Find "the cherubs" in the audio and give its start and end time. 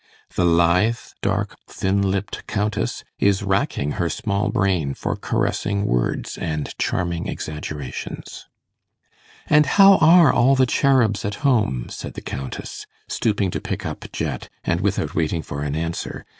10.55-11.23